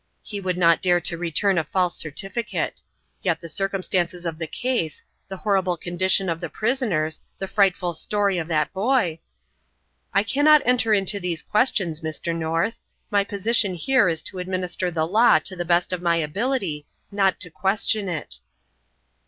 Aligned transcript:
"He 0.23 0.41
would 0.41 0.57
not 0.57 0.81
dare 0.81 0.99
to 1.01 1.15
return 1.15 1.59
a 1.59 1.63
false 1.63 1.95
certificate. 1.95 2.81
Yet 3.21 3.39
the 3.39 3.47
circumstances 3.47 4.25
of 4.25 4.39
the 4.39 4.47
case 4.47 5.03
the 5.27 5.37
horrible 5.37 5.77
condition 5.77 6.27
of 6.27 6.41
the 6.41 6.49
prisoners 6.49 7.21
the 7.37 7.47
frightful 7.47 7.93
story 7.93 8.39
of 8.39 8.47
that 8.47 8.73
boy" 8.73 9.19
"I 10.15 10.23
cannot 10.23 10.63
enter 10.65 10.91
into 10.91 11.19
these 11.19 11.43
questions, 11.43 12.01
Mr. 12.01 12.35
North. 12.35 12.79
My 13.11 13.23
position 13.23 13.75
here 13.75 14.09
is 14.09 14.23
to 14.23 14.39
administer 14.39 14.89
the 14.89 15.05
law 15.05 15.37
to 15.37 15.55
the 15.55 15.65
best 15.65 15.93
of 15.93 16.01
my 16.01 16.15
ability, 16.15 16.87
not 17.11 17.39
to 17.41 17.51
question 17.51 18.09
it." 18.09 18.39